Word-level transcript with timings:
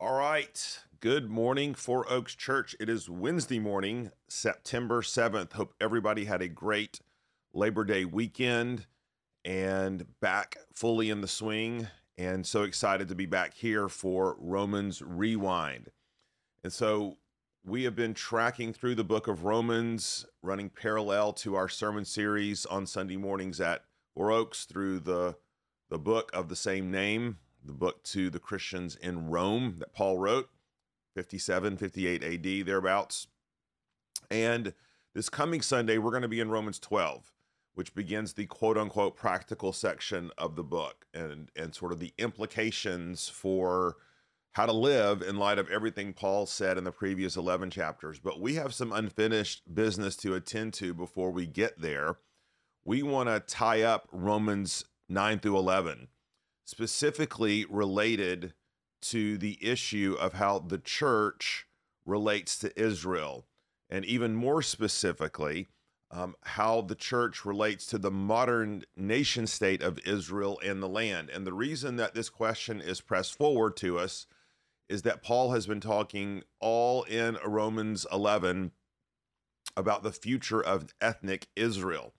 All 0.00 0.14
right. 0.14 0.78
Good 1.00 1.28
morning, 1.28 1.74
Four 1.74 2.08
Oaks 2.08 2.36
Church. 2.36 2.76
It 2.78 2.88
is 2.88 3.10
Wednesday 3.10 3.58
morning, 3.58 4.12
September 4.28 5.02
7th. 5.02 5.54
Hope 5.54 5.74
everybody 5.80 6.24
had 6.24 6.40
a 6.40 6.46
great 6.46 7.00
Labor 7.52 7.82
Day 7.82 8.04
weekend 8.04 8.86
and 9.44 10.06
back 10.20 10.56
fully 10.72 11.10
in 11.10 11.20
the 11.20 11.26
swing. 11.26 11.88
And 12.16 12.46
so 12.46 12.62
excited 12.62 13.08
to 13.08 13.16
be 13.16 13.26
back 13.26 13.54
here 13.54 13.88
for 13.88 14.36
Romans 14.38 15.02
Rewind. 15.02 15.90
And 16.62 16.72
so 16.72 17.16
we 17.64 17.82
have 17.82 17.96
been 17.96 18.14
tracking 18.14 18.72
through 18.72 18.94
the 18.94 19.02
book 19.02 19.26
of 19.26 19.42
Romans, 19.42 20.26
running 20.42 20.70
parallel 20.70 21.32
to 21.32 21.56
our 21.56 21.68
sermon 21.68 22.04
series 22.04 22.66
on 22.66 22.86
Sunday 22.86 23.16
mornings 23.16 23.60
at 23.60 23.82
Four 24.14 24.30
Oaks 24.30 24.64
through 24.64 25.00
the, 25.00 25.34
the 25.90 25.98
book 25.98 26.30
of 26.32 26.48
the 26.48 26.56
same 26.56 26.88
name, 26.92 27.38
the 27.64 27.72
book 27.72 28.02
to 28.04 28.30
the 28.30 28.38
Christians 28.38 28.96
in 28.96 29.28
Rome 29.28 29.76
that 29.78 29.92
Paul 29.92 30.18
wrote, 30.18 30.48
57, 31.14 31.76
58 31.76 32.22
AD, 32.22 32.66
thereabouts. 32.66 33.26
And 34.30 34.74
this 35.14 35.28
coming 35.28 35.62
Sunday, 35.62 35.98
we're 35.98 36.10
going 36.10 36.22
to 36.22 36.28
be 36.28 36.40
in 36.40 36.50
Romans 36.50 36.78
12, 36.78 37.32
which 37.74 37.94
begins 37.94 38.34
the 38.34 38.46
quote 38.46 38.78
unquote 38.78 39.16
practical 39.16 39.72
section 39.72 40.30
of 40.38 40.54
the 40.54 40.62
book 40.62 41.06
and, 41.12 41.50
and 41.56 41.74
sort 41.74 41.92
of 41.92 41.98
the 41.98 42.12
implications 42.18 43.28
for 43.28 43.96
how 44.52 44.66
to 44.66 44.72
live 44.72 45.22
in 45.22 45.36
light 45.36 45.58
of 45.58 45.70
everything 45.70 46.12
Paul 46.12 46.46
said 46.46 46.78
in 46.78 46.84
the 46.84 46.92
previous 46.92 47.36
11 47.36 47.70
chapters. 47.70 48.18
But 48.18 48.40
we 48.40 48.54
have 48.54 48.74
some 48.74 48.92
unfinished 48.92 49.74
business 49.74 50.16
to 50.18 50.34
attend 50.34 50.74
to 50.74 50.94
before 50.94 51.30
we 51.30 51.46
get 51.46 51.80
there. 51.80 52.18
We 52.84 53.02
want 53.02 53.28
to 53.28 53.40
tie 53.40 53.82
up 53.82 54.08
Romans 54.12 54.84
9 55.08 55.40
through 55.40 55.58
11 55.58 56.08
specifically 56.68 57.64
related 57.70 58.52
to 59.00 59.38
the 59.38 59.56
issue 59.62 60.14
of 60.20 60.34
how 60.34 60.58
the 60.58 60.76
church 60.76 61.66
relates 62.04 62.58
to 62.58 62.78
Israel, 62.78 63.46
and 63.88 64.04
even 64.04 64.34
more 64.34 64.60
specifically, 64.60 65.66
um, 66.10 66.34
how 66.42 66.82
the 66.82 66.94
church 66.94 67.46
relates 67.46 67.86
to 67.86 67.96
the 67.96 68.10
modern 68.10 68.84
nation 68.98 69.46
state 69.46 69.80
of 69.80 69.98
Israel 70.06 70.60
and 70.62 70.82
the 70.82 70.88
land. 70.88 71.30
And 71.30 71.46
the 71.46 71.54
reason 71.54 71.96
that 71.96 72.14
this 72.14 72.28
question 72.28 72.82
is 72.82 73.00
pressed 73.00 73.38
forward 73.38 73.74
to 73.78 73.98
us 73.98 74.26
is 74.90 75.00
that 75.02 75.22
Paul 75.22 75.52
has 75.52 75.66
been 75.66 75.80
talking 75.80 76.42
all 76.60 77.04
in 77.04 77.38
Romans 77.42 78.06
11 78.12 78.72
about 79.74 80.02
the 80.02 80.12
future 80.12 80.62
of 80.62 80.92
ethnic 81.00 81.46
Israel 81.56 82.12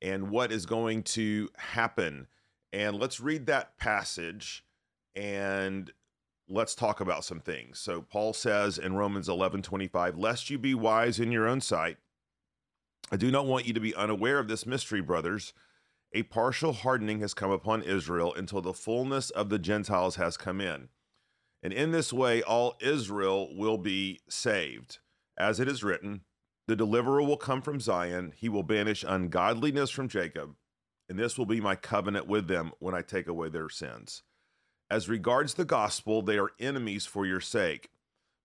and 0.00 0.30
what 0.30 0.52
is 0.52 0.64
going 0.64 1.02
to 1.02 1.48
happen 1.56 2.28
and 2.72 2.98
let's 2.98 3.20
read 3.20 3.46
that 3.46 3.78
passage 3.78 4.64
and 5.14 5.92
let's 6.48 6.74
talk 6.74 7.00
about 7.00 7.24
some 7.24 7.40
things. 7.40 7.78
So 7.78 8.02
Paul 8.02 8.32
says 8.32 8.78
in 8.78 8.94
Romans 8.94 9.28
11:25, 9.28 10.18
"Lest 10.18 10.50
you 10.50 10.58
be 10.58 10.74
wise 10.74 11.20
in 11.20 11.32
your 11.32 11.46
own 11.48 11.60
sight, 11.60 11.98
I 13.10 13.16
do 13.16 13.30
not 13.30 13.46
want 13.46 13.66
you 13.66 13.72
to 13.72 13.80
be 13.80 13.94
unaware 13.94 14.38
of 14.38 14.48
this 14.48 14.66
mystery, 14.66 15.00
brothers. 15.00 15.52
A 16.12 16.24
partial 16.24 16.72
hardening 16.72 17.20
has 17.20 17.34
come 17.34 17.50
upon 17.50 17.82
Israel 17.82 18.34
until 18.34 18.60
the 18.60 18.74
fullness 18.74 19.30
of 19.30 19.48
the 19.48 19.58
Gentiles 19.58 20.16
has 20.16 20.36
come 20.36 20.60
in. 20.60 20.88
And 21.62 21.72
in 21.72 21.92
this 21.92 22.12
way 22.12 22.42
all 22.42 22.76
Israel 22.80 23.54
will 23.56 23.78
be 23.78 24.20
saved. 24.28 24.98
As 25.36 25.60
it 25.60 25.68
is 25.68 25.84
written, 25.84 26.24
the 26.66 26.76
deliverer 26.76 27.22
will 27.22 27.36
come 27.36 27.62
from 27.62 27.80
Zion, 27.80 28.32
he 28.32 28.48
will 28.48 28.62
banish 28.62 29.04
ungodliness 29.04 29.90
from 29.90 30.08
Jacob." 30.08 30.56
And 31.10 31.18
this 31.18 31.36
will 31.36 31.44
be 31.44 31.60
my 31.60 31.74
covenant 31.74 32.28
with 32.28 32.46
them 32.46 32.70
when 32.78 32.94
I 32.94 33.02
take 33.02 33.26
away 33.26 33.48
their 33.48 33.68
sins. 33.68 34.22
As 34.88 35.08
regards 35.08 35.54
the 35.54 35.64
gospel, 35.64 36.22
they 36.22 36.38
are 36.38 36.52
enemies 36.60 37.04
for 37.04 37.26
your 37.26 37.40
sake. 37.40 37.90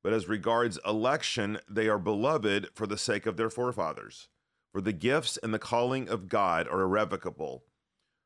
But 0.03 0.13
as 0.13 0.27
regards 0.27 0.79
election, 0.85 1.59
they 1.69 1.87
are 1.87 1.99
beloved 1.99 2.69
for 2.73 2.87
the 2.87 2.97
sake 2.97 3.27
of 3.27 3.37
their 3.37 3.51
forefathers. 3.51 4.29
For 4.71 4.81
the 4.81 4.93
gifts 4.93 5.37
and 5.37 5.53
the 5.53 5.59
calling 5.59 6.09
of 6.09 6.27
God 6.27 6.67
are 6.67 6.81
irrevocable. 6.81 7.63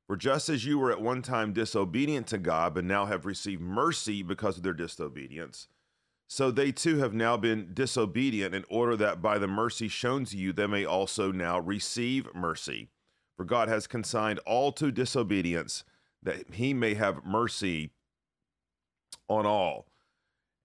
For 0.08 0.16
just 0.16 0.48
as 0.48 0.66
you 0.66 0.80
were 0.80 0.92
at 0.92 1.02
one 1.02 1.22
time 1.22 1.54
disobedient 1.54 2.28
to 2.28 2.38
God, 2.38 2.74
but 2.74 2.86
now 2.86 3.06
have 3.06 3.26
received 3.26 3.62
mercy 3.62 4.24
because 4.24 4.58
of 4.58 4.64
their 4.64 4.74
disobedience, 4.74 5.68
so 6.28 6.50
they 6.50 6.72
too 6.72 6.98
have 6.98 7.14
now 7.14 7.38
been 7.38 7.72
disobedient 7.74 8.56
in 8.56 8.64
order 8.70 8.96
that 8.96 9.22
by 9.22 9.38
the 9.38 9.48
mercy 9.48 9.88
shown 9.88 10.26
to 10.26 10.38
you, 10.38 10.54
they 10.54 10.68
may 10.68 10.86
also 10.86 11.32
now 11.32 11.60
receive 11.60 12.34
mercy. 12.34 12.90
For 13.40 13.46
God 13.46 13.70
has 13.70 13.88
consigned 13.88 14.40
all 14.40 14.74
to 14.74 14.92
disobedience, 14.92 15.86
that 16.22 16.56
he 16.56 16.74
may 16.74 16.96
have 16.96 17.24
mercy 17.24 17.92
on 19.30 19.46
all. 19.46 19.88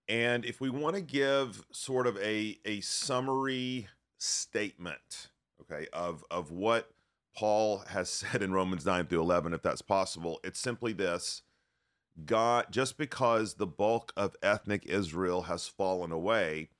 And 0.08 0.44
if 0.44 0.60
we 0.60 0.70
want 0.70 0.96
to 0.96 1.00
give 1.00 1.64
sort 1.70 2.08
of 2.08 2.18
a, 2.18 2.58
a 2.64 2.80
summary 2.80 3.86
statement, 4.18 5.30
okay, 5.60 5.86
of, 5.92 6.24
of 6.32 6.50
what 6.50 6.90
Paul 7.36 7.84
has 7.90 8.10
said 8.10 8.42
in 8.42 8.52
Romans 8.52 8.84
9 8.84 9.06
through 9.06 9.20
11, 9.20 9.54
if 9.54 9.62
that's 9.62 9.80
possible, 9.80 10.40
it's 10.42 10.58
simply 10.58 10.92
this 10.92 11.42
God, 12.24 12.66
just 12.72 12.98
because 12.98 13.54
the 13.54 13.68
bulk 13.68 14.12
of 14.16 14.34
ethnic 14.42 14.84
Israel 14.86 15.42
has 15.42 15.68
fallen 15.68 16.10
away 16.10 16.70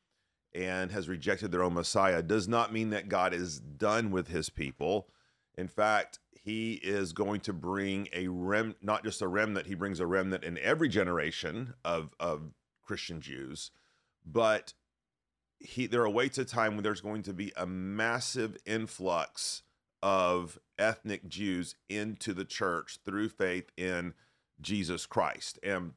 and 0.52 0.90
has 0.90 1.08
rejected 1.08 1.52
their 1.52 1.62
own 1.62 1.74
Messiah, 1.74 2.20
does 2.20 2.48
not 2.48 2.72
mean 2.72 2.90
that 2.90 3.08
God 3.08 3.32
is 3.32 3.60
done 3.60 4.10
with 4.10 4.26
his 4.26 4.50
people. 4.50 5.06
In 5.56 5.68
fact, 5.68 6.18
he 6.32 6.74
is 6.74 7.12
going 7.12 7.40
to 7.40 7.52
bring 7.52 8.08
a 8.12 8.28
rem, 8.28 8.74
not 8.82 9.04
just 9.04 9.22
a 9.22 9.28
remnant, 9.28 9.66
he 9.66 9.74
brings 9.74 10.00
a 10.00 10.06
remnant 10.06 10.44
in 10.44 10.58
every 10.58 10.88
generation 10.88 11.74
of, 11.84 12.10
of 12.20 12.52
Christian 12.82 13.20
Jews, 13.20 13.70
but 14.26 14.74
he 15.58 15.86
there 15.86 16.04
awaits 16.04 16.36
a 16.36 16.44
time 16.44 16.74
when 16.74 16.82
there's 16.82 17.00
going 17.00 17.22
to 17.22 17.32
be 17.32 17.52
a 17.56 17.66
massive 17.66 18.56
influx 18.66 19.62
of 20.02 20.58
ethnic 20.78 21.28
Jews 21.28 21.74
into 21.88 22.34
the 22.34 22.44
church 22.44 22.98
through 23.04 23.30
faith 23.30 23.70
in 23.76 24.12
Jesus 24.60 25.06
Christ. 25.06 25.58
And 25.62 25.92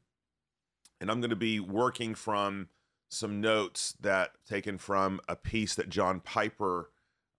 and 1.00 1.12
I'm 1.12 1.19
going 1.19 1.29
to 1.29 1.35
be 1.35 1.59
working 1.59 2.16
from 2.16 2.69
some 3.09 3.40
notes 3.40 3.94
that 4.00 4.31
taken 4.47 4.78
from 4.78 5.19
a 5.28 5.35
piece 5.35 5.75
that 5.75 5.90
John 5.90 6.19
Piper 6.22 6.90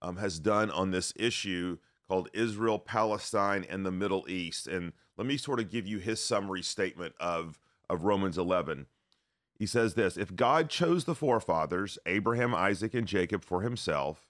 um, 0.01 0.17
has 0.19 0.39
done 0.39 0.71
on 0.71 0.91
this 0.91 1.13
issue 1.17 1.79
called 2.09 2.31
Israel, 2.33 2.79
Palestine, 2.79 3.67
and 3.69 3.85
the 3.85 3.93
Middle 3.93 4.25
East. 4.29 4.67
And 4.67 4.93
let 5.17 5.27
me 5.27 5.37
sort 5.37 5.61
of 5.61 5.71
give 5.71 5.87
you 5.87 5.99
his 5.99 6.25
summary 6.25 6.63
statement 6.63 7.15
of, 7.21 7.59
of 7.91 8.05
Romans 8.05 8.39
11. 8.39 8.87
He 9.59 9.67
says 9.67 9.95
this 9.95 10.17
If 10.17 10.35
God 10.35 10.71
chose 10.71 11.05
the 11.05 11.15
forefathers, 11.15 11.99
Abraham, 12.07 12.55
Isaac, 12.55 12.95
and 12.95 13.07
Jacob, 13.07 13.45
for 13.45 13.61
himself, 13.61 14.27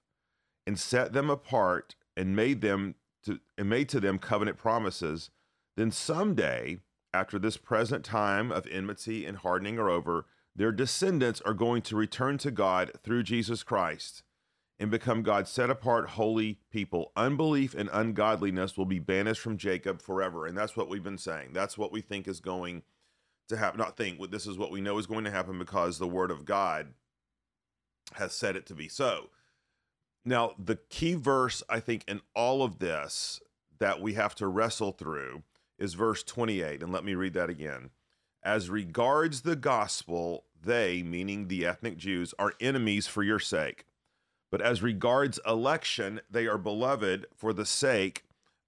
and 0.66 0.78
set 0.78 1.12
them 1.12 1.30
apart 1.30 1.94
and 2.16 2.34
made 2.34 2.60
them 2.60 2.96
to, 3.24 3.38
and 3.56 3.70
made 3.70 3.88
to 3.90 4.00
them 4.00 4.18
covenant 4.18 4.58
promises, 4.58 5.30
then 5.76 5.90
someday, 5.92 6.78
after 7.14 7.38
this 7.38 7.56
present 7.56 8.04
time 8.04 8.50
of 8.50 8.66
enmity 8.66 9.24
and 9.24 9.38
hardening 9.38 9.78
are 9.78 9.88
over, 9.88 10.26
their 10.56 10.72
descendants 10.72 11.40
are 11.42 11.54
going 11.54 11.82
to 11.82 11.96
return 11.96 12.36
to 12.38 12.50
God 12.50 12.90
through 13.04 13.22
Jesus 13.22 13.62
Christ 13.62 14.24
and 14.80 14.90
become 14.90 15.22
God's 15.22 15.50
set 15.50 15.70
apart 15.70 16.10
holy 16.10 16.60
people. 16.70 17.10
Unbelief 17.16 17.74
and 17.74 17.90
ungodliness 17.92 18.76
will 18.76 18.86
be 18.86 19.00
banished 19.00 19.40
from 19.40 19.56
Jacob 19.56 20.00
forever. 20.00 20.46
And 20.46 20.56
that's 20.56 20.76
what 20.76 20.88
we've 20.88 21.02
been 21.02 21.18
saying. 21.18 21.50
That's 21.52 21.76
what 21.76 21.90
we 21.92 22.00
think 22.00 22.28
is 22.28 22.40
going 22.40 22.82
to 23.48 23.56
happen. 23.56 23.78
Not 23.78 23.96
think, 23.96 24.30
this 24.30 24.46
is 24.46 24.56
what 24.56 24.70
we 24.70 24.80
know 24.80 24.98
is 24.98 25.06
going 25.06 25.24
to 25.24 25.30
happen 25.30 25.58
because 25.58 25.98
the 25.98 26.06
word 26.06 26.30
of 26.30 26.44
God 26.44 26.94
has 28.14 28.34
said 28.34 28.56
it 28.56 28.66
to 28.66 28.74
be 28.74 28.88
so. 28.88 29.30
Now, 30.24 30.52
the 30.58 30.76
key 30.76 31.14
verse, 31.14 31.62
I 31.68 31.80
think, 31.80 32.04
in 32.06 32.20
all 32.34 32.62
of 32.62 32.78
this 32.78 33.40
that 33.78 34.00
we 34.00 34.14
have 34.14 34.34
to 34.36 34.46
wrestle 34.46 34.92
through 34.92 35.42
is 35.78 35.94
verse 35.94 36.22
28. 36.22 36.82
And 36.82 36.92
let 36.92 37.04
me 37.04 37.14
read 37.14 37.34
that 37.34 37.50
again. 37.50 37.90
As 38.42 38.70
regards 38.70 39.42
the 39.42 39.56
gospel, 39.56 40.44
they, 40.60 41.02
meaning 41.02 41.48
the 41.48 41.66
ethnic 41.66 41.96
Jews, 41.96 42.34
are 42.38 42.54
enemies 42.60 43.06
for 43.06 43.22
your 43.22 43.38
sake 43.38 43.84
but 44.50 44.62
as 44.62 44.82
regards 44.82 45.38
election, 45.46 46.20
they 46.30 46.46
are 46.46 46.58
beloved 46.58 47.26
for 47.36 47.52
the 47.52 47.66
sake 47.66 48.24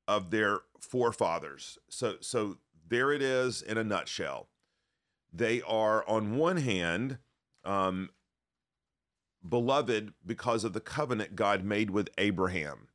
of 0.06 0.30
their 0.30 0.60
forefathers. 0.78 1.78
So, 1.88 2.16
so 2.20 2.58
there 2.88 3.12
it 3.12 3.22
is 3.22 3.62
in 3.62 3.78
a 3.78 3.84
nutshell. 3.84 4.48
They 5.32 5.62
are, 5.62 6.06
on 6.08 6.36
one 6.36 6.58
hand, 6.58 7.18
um, 7.64 8.10
beloved 9.48 10.12
because 10.24 10.64
of 10.64 10.72
the 10.72 10.80
covenant 10.80 11.36
God 11.36 11.64
made 11.64 11.90
with 11.90 12.10
Abraham 12.18 12.88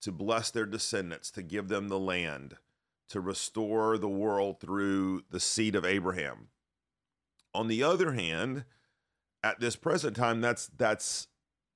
to 0.00 0.12
bless 0.12 0.50
their 0.50 0.66
descendants, 0.66 1.30
to 1.32 1.42
give 1.42 1.68
them 1.68 1.88
the 1.88 1.98
land, 1.98 2.56
to 3.08 3.20
restore 3.20 3.98
the 3.98 4.08
world 4.08 4.60
through 4.60 5.22
the 5.30 5.40
seed 5.40 5.74
of 5.74 5.84
Abraham. 5.84 6.48
On 7.54 7.68
the 7.68 7.82
other 7.82 8.12
hand, 8.12 8.64
at 9.44 9.60
this 9.60 9.76
present 9.76 10.16
time, 10.16 10.40
that's 10.40 10.66
that's 10.66 11.28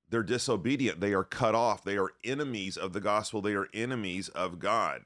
they're 0.09 0.23
disobedient. 0.23 1.01
They 1.01 1.13
are 1.13 1.23
cut 1.23 1.55
off. 1.55 1.83
They 1.83 1.97
are 1.97 2.11
enemies 2.23 2.77
of 2.77 2.93
the 2.93 3.01
gospel. 3.01 3.41
They 3.41 3.53
are 3.53 3.67
enemies 3.73 4.29
of 4.29 4.59
God. 4.59 5.03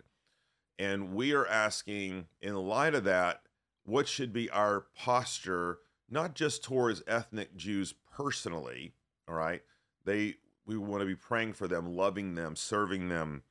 And 0.77 1.13
we 1.13 1.33
are 1.33 1.47
asking, 1.47 2.27
in 2.41 2.55
light 2.55 2.95
of 2.95 3.03
that, 3.03 3.41
what 3.83 4.07
should 4.07 4.31
be 4.31 4.49
our 4.49 4.85
posture, 4.95 5.79
not 6.09 6.35
just 6.35 6.63
towards 6.63 7.03
ethnic 7.07 7.55
Jews 7.55 7.93
personally, 8.15 8.93
all 9.27 9.35
right? 9.35 9.61
They 10.05 10.35
we 10.65 10.77
want 10.77 11.01
to 11.01 11.07
be 11.07 11.15
praying 11.15 11.53
for 11.53 11.67
them, 11.67 11.95
loving 11.95 12.35
them, 12.35 12.55
serving 12.55 13.09
them, 13.09 13.43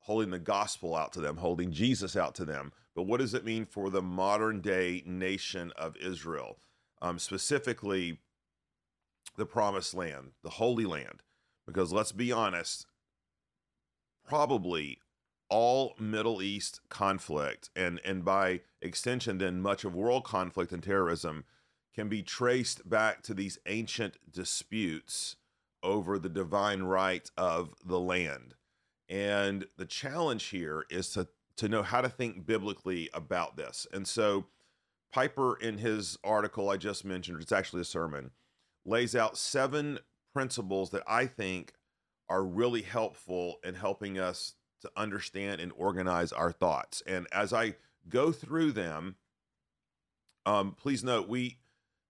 holding 0.00 0.30
the 0.30 0.38
gospel 0.38 0.94
out 0.94 1.12
to 1.12 1.20
them, 1.20 1.38
holding 1.38 1.72
Jesus 1.72 2.16
out 2.16 2.34
to 2.36 2.44
them. 2.44 2.72
But 2.94 3.02
what 3.02 3.20
does 3.20 3.34
it 3.34 3.44
mean 3.44 3.66
for 3.66 3.90
the 3.90 4.02
modern 4.02 4.60
day 4.60 5.02
nation 5.04 5.72
of 5.76 5.96
Israel? 5.96 6.58
Um, 7.02 7.18
specifically, 7.18 8.20
the 9.36 9.46
promised 9.46 9.94
land, 9.94 10.32
the 10.42 10.50
Holy 10.50 10.86
Land. 10.86 11.22
Because 11.66 11.92
let's 11.92 12.12
be 12.12 12.30
honest, 12.30 12.86
probably 14.26 15.00
all 15.48 15.94
Middle 15.98 16.42
East 16.42 16.80
conflict, 16.88 17.70
and, 17.76 18.00
and 18.04 18.24
by 18.24 18.60
extension, 18.82 19.38
then 19.38 19.60
much 19.60 19.84
of 19.84 19.94
world 19.94 20.24
conflict 20.24 20.72
and 20.72 20.82
terrorism, 20.82 21.44
can 21.94 22.08
be 22.08 22.22
traced 22.22 22.88
back 22.88 23.22
to 23.22 23.34
these 23.34 23.58
ancient 23.66 24.18
disputes 24.30 25.36
over 25.82 26.18
the 26.18 26.28
divine 26.28 26.82
right 26.82 27.30
of 27.36 27.74
the 27.84 28.00
land. 28.00 28.54
And 29.08 29.66
the 29.76 29.86
challenge 29.86 30.46
here 30.46 30.84
is 30.90 31.10
to, 31.10 31.28
to 31.56 31.68
know 31.68 31.82
how 31.82 32.00
to 32.00 32.08
think 32.08 32.44
biblically 32.44 33.08
about 33.14 33.56
this. 33.56 33.86
And 33.92 34.06
so, 34.06 34.46
Piper, 35.12 35.56
in 35.56 35.78
his 35.78 36.18
article 36.24 36.68
I 36.68 36.76
just 36.76 37.04
mentioned, 37.04 37.40
it's 37.40 37.52
actually 37.52 37.82
a 37.82 37.84
sermon, 37.84 38.32
lays 38.86 39.14
out 39.14 39.36
seven 39.36 39.98
principles 40.32 40.90
that 40.90 41.02
I 41.06 41.26
think 41.26 41.72
are 42.28 42.44
really 42.44 42.82
helpful 42.82 43.56
in 43.64 43.74
helping 43.74 44.18
us 44.18 44.54
to 44.82 44.90
understand 44.96 45.60
and 45.60 45.72
organize 45.76 46.32
our 46.32 46.52
thoughts. 46.52 47.02
And 47.06 47.26
as 47.32 47.52
I 47.52 47.76
go 48.08 48.32
through 48.32 48.72
them, 48.72 49.16
um, 50.44 50.72
please 50.72 51.02
note 51.02 51.28
we 51.28 51.58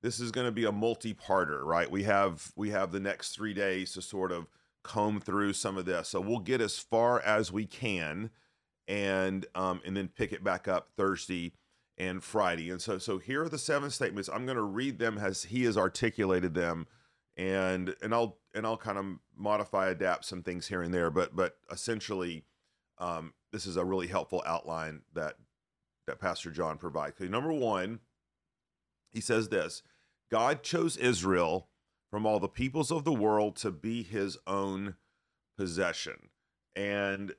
this 0.03 0.21
is 0.21 0.31
going 0.31 0.47
to 0.47 0.53
be 0.53 0.65
a 0.65 0.73
multi-parter, 0.73 1.65
right? 1.65 1.91
We 1.91 2.05
have 2.05 2.53
we 2.55 2.71
have 2.71 2.93
the 2.93 3.01
next 3.01 3.35
three 3.35 3.55
days 3.55 3.93
to 3.93 4.03
sort 4.03 4.31
of 4.31 4.47
comb 4.85 5.21
through 5.21 5.55
some 5.55 5.77
of 5.77 5.85
this, 5.87 6.09
so 6.09 6.21
we'll 6.21 6.39
get 6.39 6.61
as 6.61 6.79
far 6.79 7.21
as 7.21 7.51
we 7.51 7.65
can, 7.65 8.31
and 8.87 9.47
um, 9.55 9.81
and 9.85 9.97
then 9.97 10.09
pick 10.09 10.33
it 10.33 10.45
back 10.45 10.69
up 10.69 10.91
Thursday 10.97 11.53
and 11.99 12.23
Friday. 12.23 12.71
And 12.71 12.81
so 12.81 12.99
so 12.99 13.19
here 13.19 13.43
are 13.45 13.49
the 13.49 13.59
seven 13.59 13.91
statements. 13.91 14.29
I'm 14.33 14.45
going 14.45 14.57
to 14.57 14.63
read 14.63 14.99
them 14.99 15.19
as 15.19 15.45
he 15.45 15.65
has 15.65 15.77
articulated 15.77 16.55
them, 16.55 16.87
and 17.37 17.95
and 18.03 18.15
I'll 18.15 18.39
and 18.55 18.67
I'll 18.67 18.77
kind 18.77 18.99
of 18.99 19.07
modify, 19.37 19.89
adapt 19.89 20.25
some 20.25 20.43
things 20.43 20.67
here 20.69 20.83
and 20.83 20.93
there, 20.93 21.11
but 21.11 21.35
but 21.35 21.57
essentially, 21.71 22.45
um, 22.99 23.35
this 23.53 23.67
is 23.67 23.77
a 23.77 23.85
really 23.85 24.07
helpful 24.07 24.43
outline 24.47 25.03
that 25.15 25.35
that 26.07 26.21
Pastor 26.21 26.51
John 26.51 26.79
provides. 26.79 27.15
Okay, 27.21 27.31
number 27.31 27.53
one 27.53 28.01
he 29.17 29.23
says 29.23 29.49
this 29.49 29.83
God 30.31 30.63
chose 30.63 30.99
Israel 30.99 31.69
from 32.11 32.27
all 32.27 32.39
the 32.39 32.49
peoples 32.49 32.93
of 32.93 33.05
the 33.05 33.13
world 33.13 33.57
to 33.57 33.71
be 33.71 34.03
his 34.03 34.37
own 34.47 34.97
possession. 35.57 36.29
And 36.77 37.33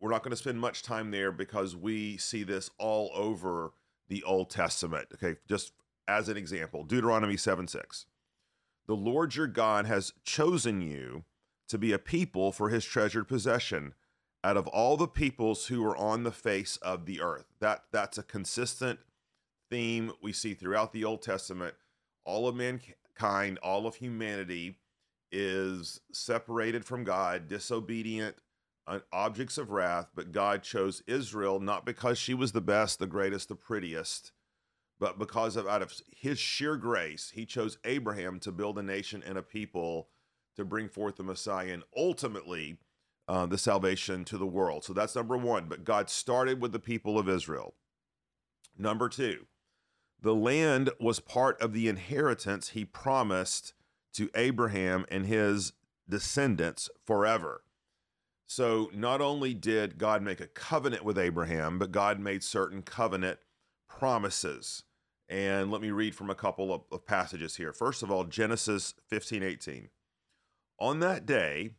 we're 0.00 0.10
not 0.10 0.22
going 0.22 0.30
to 0.30 0.36
spend 0.36 0.60
much 0.60 0.84
time 0.84 1.10
there 1.10 1.32
because 1.32 1.74
we 1.74 2.16
see 2.18 2.44
this 2.44 2.70
all 2.78 3.10
over 3.14 3.72
the 4.08 4.22
Old 4.24 4.50
Testament. 4.50 5.08
Okay, 5.14 5.38
just 5.48 5.72
as 6.06 6.28
an 6.28 6.36
example, 6.36 6.84
Deuteronomy 6.84 7.36
7 7.36 7.68
6. 7.68 8.06
The 8.86 8.94
Lord 8.94 9.34
your 9.34 9.46
God 9.46 9.86
has 9.86 10.12
chosen 10.24 10.80
you 10.80 11.24
to 11.68 11.78
be 11.78 11.92
a 11.92 11.98
people 11.98 12.52
for 12.52 12.68
his 12.68 12.84
treasured 12.84 13.28
possession 13.28 13.94
out 14.42 14.58
of 14.58 14.66
all 14.68 14.98
the 14.98 15.08
peoples 15.08 15.66
who 15.66 15.84
are 15.86 15.96
on 15.96 16.22
the 16.22 16.32
face 16.32 16.76
of 16.78 17.06
the 17.06 17.20
earth. 17.20 17.46
That 17.60 17.84
that's 17.92 18.18
a 18.18 18.22
consistent 18.22 19.00
theme 19.70 20.12
we 20.22 20.32
see 20.32 20.52
throughout 20.52 20.92
the 20.92 21.04
Old 21.04 21.22
Testament. 21.22 21.74
All 22.26 22.46
of 22.46 22.54
mankind, 22.54 23.58
all 23.62 23.86
of 23.86 23.96
humanity 23.96 24.76
is 25.32 26.00
separated 26.12 26.84
from 26.84 27.04
God, 27.04 27.48
disobedient, 27.48 28.36
objects 29.12 29.58
of 29.58 29.70
wrath, 29.70 30.08
but 30.14 30.32
God 30.32 30.62
chose 30.62 31.02
Israel 31.06 31.60
not 31.60 31.86
because 31.86 32.18
she 32.18 32.34
was 32.34 32.52
the 32.52 32.60
best, 32.60 32.98
the 32.98 33.06
greatest, 33.06 33.48
the 33.48 33.56
prettiest, 33.56 34.32
but 34.98 35.18
because 35.18 35.56
of 35.56 35.66
out 35.66 35.82
of 35.82 35.92
his 36.14 36.38
sheer 36.38 36.76
grace, 36.76 37.32
he 37.34 37.46
chose 37.46 37.78
Abraham 37.84 38.38
to 38.40 38.52
build 38.52 38.78
a 38.78 38.82
nation 38.82 39.22
and 39.26 39.36
a 39.36 39.42
people 39.42 40.08
to 40.56 40.64
bring 40.64 40.88
forth 40.88 41.16
the 41.16 41.22
Messiah 41.22 41.72
and 41.72 41.82
ultimately 41.96 42.78
uh, 43.26 43.46
the 43.46 43.58
salvation 43.58 44.24
to 44.26 44.38
the 44.38 44.46
world. 44.46 44.84
So 44.84 44.92
that's 44.92 45.16
number 45.16 45.36
one. 45.36 45.66
But 45.66 45.84
God 45.84 46.10
started 46.10 46.60
with 46.60 46.72
the 46.72 46.78
people 46.78 47.18
of 47.18 47.28
Israel. 47.28 47.74
Number 48.76 49.08
two, 49.08 49.46
the 50.20 50.34
land 50.34 50.90
was 51.00 51.20
part 51.20 51.60
of 51.60 51.72
the 51.72 51.88
inheritance 51.88 52.70
he 52.70 52.84
promised 52.84 53.74
to 54.14 54.30
Abraham 54.34 55.04
and 55.10 55.26
his 55.26 55.72
descendants 56.08 56.88
forever. 57.04 57.62
So 58.54 58.88
not 58.94 59.20
only 59.20 59.52
did 59.52 59.98
God 59.98 60.22
make 60.22 60.40
a 60.40 60.46
covenant 60.46 61.04
with 61.04 61.18
Abraham, 61.18 61.76
but 61.76 61.90
God 61.90 62.20
made 62.20 62.44
certain 62.44 62.82
covenant 62.82 63.40
promises. 63.88 64.84
And 65.28 65.72
let 65.72 65.80
me 65.80 65.90
read 65.90 66.14
from 66.14 66.30
a 66.30 66.36
couple 66.36 66.72
of, 66.72 66.82
of, 66.92 67.04
passages 67.04 67.56
here. 67.56 67.72
First 67.72 68.04
of 68.04 68.12
all, 68.12 68.22
Genesis 68.22 68.94
15 69.08 69.42
18. 69.42 69.88
On 70.78 71.00
that 71.00 71.26
day, 71.26 71.70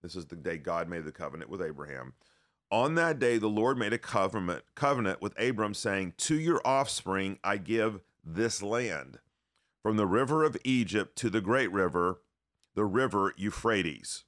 this 0.00 0.14
is 0.14 0.26
the 0.26 0.36
day 0.36 0.58
God 0.58 0.88
made 0.88 1.06
the 1.06 1.10
covenant 1.10 1.50
with 1.50 1.60
Abraham. 1.60 2.12
On 2.70 2.94
that 2.94 3.18
day, 3.18 3.36
the 3.36 3.48
Lord 3.48 3.76
made 3.76 3.92
a 3.92 3.98
covenant, 3.98 4.62
covenant 4.76 5.20
with 5.20 5.34
Abram, 5.40 5.74
saying, 5.74 6.14
To 6.18 6.38
your 6.38 6.60
offspring 6.64 7.40
I 7.42 7.56
give 7.56 7.98
this 8.22 8.62
land, 8.62 9.18
from 9.82 9.96
the 9.96 10.06
river 10.06 10.44
of 10.44 10.56
Egypt 10.62 11.16
to 11.16 11.30
the 11.30 11.40
great 11.40 11.72
river, 11.72 12.20
the 12.76 12.84
river 12.84 13.34
Euphrates. 13.36 14.22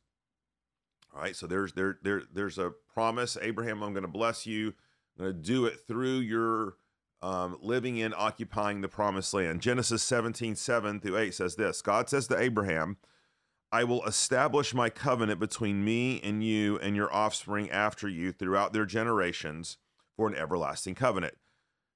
Right, 1.15 1.37
so 1.37 1.47
there's 1.47 1.73
there 1.75 1.99
there 2.03 2.23
there's 2.33 2.59
a 2.59 2.73
promise, 2.93 3.39
Abraham, 3.41 3.83
I'm 3.83 3.93
going 3.93 4.03
to 4.03 4.09
bless 4.09 4.47
you. 4.47 4.75
I'm 5.17 5.25
going 5.27 5.37
to 5.37 5.41
do 5.41 5.67
it 5.67 5.79
through 5.87 6.19
your 6.19 6.75
um, 7.23 7.57
living 7.63 7.97
in, 7.97 8.13
occupying 8.17 8.81
the 8.81 8.89
promised 8.89 9.33
land. 9.33 9.63
Genesis 9.63 10.03
17, 10.03 10.57
7 10.57 11.01
through 11.01 11.17
8 11.17 11.35
says 11.35 11.57
this 11.57 11.81
God 11.81 12.09
says 12.11 12.27
to 12.29 12.39
Abraham, 12.39 12.99
I 13.73 13.83
will 13.85 14.05
establish 14.05 14.75
my 14.75 14.91
covenant 14.91 15.41
between 15.41 15.85
me 15.85 16.21
and 16.23 16.45
you 16.45 16.79
and 16.79 16.95
your 16.95 17.13
offspring 17.13 17.71
after 17.71 18.09
you 18.09 18.31
throughout 18.31 18.73
their 18.73 18.85
generations 18.85 19.79
for 20.17 20.29
an 20.29 20.35
everlasting 20.35 20.95
covenant, 20.95 21.35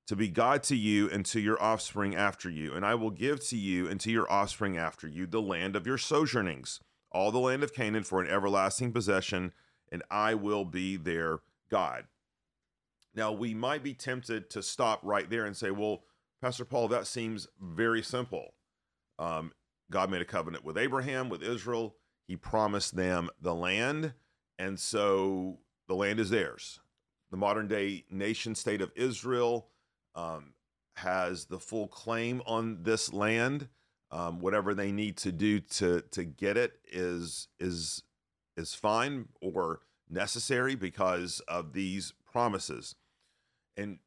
to 0.06 0.16
be 0.16 0.28
God 0.28 0.62
to 0.64 0.76
you 0.76 1.08
and 1.10 1.24
to 1.26 1.38
your 1.38 1.62
offspring 1.62 2.16
after 2.16 2.48
you. 2.50 2.72
And 2.72 2.84
I 2.84 2.94
will 2.94 3.10
give 3.10 3.46
to 3.48 3.56
you 3.56 3.86
and 3.86 4.00
to 4.00 4.10
your 4.10 4.30
offspring 4.32 4.76
after 4.76 5.06
you 5.06 5.26
the 5.26 5.42
land 5.42 5.76
of 5.76 5.86
your 5.86 5.98
sojournings, 5.98 6.80
all 7.10 7.30
the 7.30 7.38
land 7.38 7.62
of 7.62 7.74
Canaan 7.74 8.04
for 8.04 8.20
an 8.20 8.30
everlasting 8.30 8.92
possession, 8.92 9.52
and 9.90 10.02
I 10.10 10.34
will 10.34 10.64
be 10.64 10.96
their 10.96 11.40
God. 11.70 12.04
Now, 13.14 13.32
we 13.32 13.54
might 13.54 13.82
be 13.82 13.94
tempted 13.94 14.50
to 14.50 14.62
stop 14.62 15.00
right 15.02 15.28
there 15.28 15.44
and 15.44 15.56
say, 15.56 15.70
well, 15.70 16.02
Pastor 16.40 16.64
Paul, 16.64 16.88
that 16.88 17.06
seems 17.06 17.48
very 17.60 18.02
simple. 18.02 18.54
Um, 19.18 19.52
God 19.90 20.10
made 20.10 20.20
a 20.20 20.26
covenant 20.26 20.64
with 20.64 20.78
Abraham, 20.78 21.28
with 21.28 21.42
Israel. 21.42 21.96
He 22.26 22.36
promised 22.36 22.94
them 22.94 23.30
the 23.40 23.54
land. 23.54 24.12
And 24.58 24.78
so 24.78 25.58
the 25.88 25.94
land 25.94 26.20
is 26.20 26.30
theirs. 26.30 26.80
The 27.30 27.36
modern 27.36 27.66
day 27.68 28.04
nation 28.10 28.54
state 28.54 28.80
of 28.80 28.92
Israel 28.94 29.68
um, 30.14 30.52
has 30.96 31.46
the 31.46 31.58
full 31.58 31.88
claim 31.88 32.42
on 32.46 32.82
this 32.82 33.12
land. 33.12 33.68
Um, 34.10 34.40
whatever 34.40 34.72
they 34.72 34.90
need 34.90 35.18
to 35.18 35.32
do 35.32 35.60
to 35.60 36.02
to 36.12 36.24
get 36.24 36.56
it 36.56 36.78
is 36.90 37.48
is 37.60 38.02
is 38.56 38.74
fine 38.74 39.28
or 39.40 39.80
necessary 40.08 40.74
because 40.74 41.40
of 41.40 41.72
these 41.72 42.12
promises. 42.30 42.94
And 43.76 43.98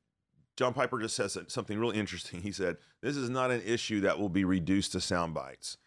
John 0.58 0.74
Piper 0.74 1.00
just 1.00 1.16
says 1.16 1.38
something 1.48 1.80
really 1.80 1.98
interesting. 1.98 2.42
He 2.42 2.52
said, 2.52 2.78
This 3.02 3.16
is 3.16 3.30
not 3.30 3.52
an 3.52 3.62
issue 3.66 4.02
that 4.02 4.20
will 4.20 4.30
be 4.30 4.44
reduced 4.44 4.92
to 4.94 5.02
sound 5.02 5.34
bites. 5.34 5.78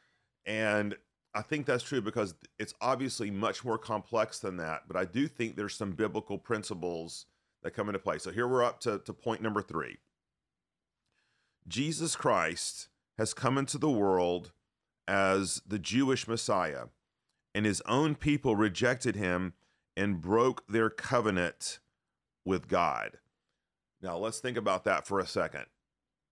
And 0.47 0.97
I 1.35 1.43
think 1.43 1.67
that's 1.67 1.85
true 1.85 2.01
because 2.01 2.35
it's 2.59 2.75
obviously 2.81 3.31
much 3.31 3.65
more 3.65 3.79
complex 3.79 4.39
than 4.39 4.57
that. 4.59 4.83
But 4.87 4.97
I 4.97 5.05
do 5.05 5.27
think 5.27 5.57
there's 5.57 5.75
some 5.75 5.93
biblical 5.93 6.39
principles 6.39 7.27
that 7.63 7.73
come 7.73 7.89
into 7.89 7.99
play. 7.99 8.19
So 8.19 8.31
here 8.31 8.47
we're 8.47 8.63
up 8.63 8.81
to, 8.81 8.99
to 8.99 9.13
point 9.13 9.43
number 9.43 9.63
three 9.63 9.99
Jesus 11.67 12.15
Christ 12.15 12.89
has 13.19 13.35
come 13.35 13.59
into 13.59 13.79
the 13.79 13.91
world 13.91 14.53
as 15.07 15.63
the 15.67 15.79
Jewish 15.79 16.27
Messiah, 16.27 16.87
and 17.55 17.67
his 17.67 17.83
own 17.83 18.15
people 18.15 18.57
rejected 18.57 19.17
him 19.17 19.55
and 19.97 20.21
broke 20.21 20.67
their 20.67 20.91
covenant 20.91 21.79
with 22.45 22.69
God. 22.69 23.19
Now, 24.03 24.17
let's 24.17 24.41
think 24.41 24.57
about 24.57 24.85
that 24.85 25.07
for 25.07 25.21
a 25.21 25.27
second. 25.27 25.67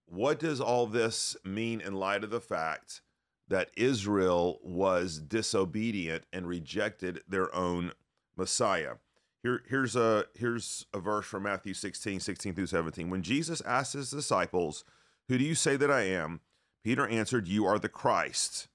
What 0.06 0.38
does 0.38 0.60
all 0.60 0.86
this 0.86 1.36
mean 1.44 1.80
in 1.80 1.94
light 1.94 2.24
of 2.24 2.30
the 2.30 2.40
fact 2.40 3.00
that 3.48 3.70
Israel 3.76 4.58
was 4.62 5.18
disobedient 5.18 6.24
and 6.32 6.46
rejected 6.46 7.22
their 7.26 7.54
own 7.54 7.92
Messiah? 8.36 8.94
Here, 9.42 9.62
here's 9.68 9.96
a 9.96 10.26
here's 10.34 10.86
a 10.92 11.00
verse 11.00 11.26
from 11.26 11.44
Matthew 11.44 11.74
16, 11.74 12.20
16 12.20 12.54
through 12.54 12.66
17. 12.66 13.10
When 13.10 13.22
Jesus 13.22 13.60
asked 13.62 13.94
his 13.94 14.10
disciples, 14.10 14.84
Who 15.28 15.38
do 15.38 15.44
you 15.44 15.54
say 15.54 15.76
that 15.76 15.90
I 15.90 16.02
am? 16.02 16.40
Peter 16.82 17.06
answered, 17.06 17.48
You 17.48 17.66
are 17.66 17.78
the 17.78 17.88
Christ, 17.88 18.68